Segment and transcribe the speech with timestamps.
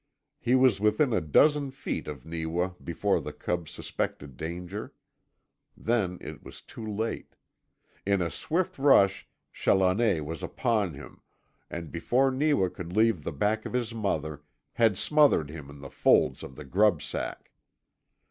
[0.39, 4.95] He was within a dozen feet of Neewa before the cub suspected danger.
[5.77, 7.35] Then it was too late.
[8.03, 11.21] In a swift rush Challoner was upon him
[11.69, 14.41] and, before Neewa could leave the back of his mother,
[14.73, 17.51] had smothered him in the folds of the grub sack.